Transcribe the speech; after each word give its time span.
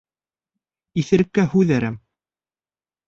Иҫереккә 1.03 1.47
һүҙ 1.53 1.75
әрәм. 1.79 2.01